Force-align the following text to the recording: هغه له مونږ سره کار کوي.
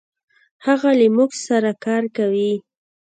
هغه 0.65 0.89
له 0.99 1.07
مونږ 1.15 1.31
سره 1.47 1.71
کار 1.85 2.03
کوي. 2.17 2.53